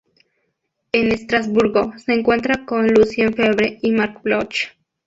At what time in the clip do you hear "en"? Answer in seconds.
0.93-1.11